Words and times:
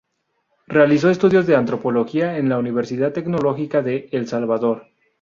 Realizó 0.65 1.11
estudios 1.11 1.45
de 1.45 1.55
antropología 1.55 2.39
en 2.39 2.49
la 2.49 2.57
Universidad 2.57 3.13
Tecnológica 3.13 3.83
de 3.83 4.09
El 4.11 4.27
Salvador. 4.27 4.87